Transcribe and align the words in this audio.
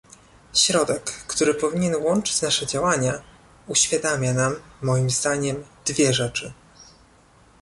Środek, 0.53 1.03
który 1.03 1.53
powinien 1.53 1.95
łączyć 1.95 2.41
nasze 2.41 2.65
działania, 2.67 3.21
uświadamia 3.67 4.33
nam- 4.33 4.55
moim 4.81 5.09
zdaniem- 5.09 5.63
dwie 5.85 6.13
rzeczy 6.13 6.53